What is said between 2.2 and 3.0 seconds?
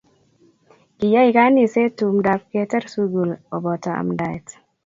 ab ketar